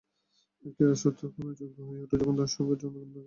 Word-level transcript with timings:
একটি 0.65 0.81
রাষ্ট্র 0.83 1.09
তখনই 1.19 1.55
যোগ্য 1.61 1.77
হয়ে 1.87 2.01
ওঠে 2.03 2.15
যখন 2.15 2.33
তাঁর 2.37 2.49
যোগ্য 2.51 2.77
জনগণ 2.81 3.07
থাকে। 3.07 3.19